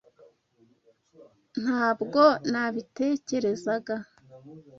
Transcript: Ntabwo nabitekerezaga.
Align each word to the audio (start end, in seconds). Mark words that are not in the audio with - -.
Ntabwo 1.61 2.21
nabitekerezaga. 2.51 3.95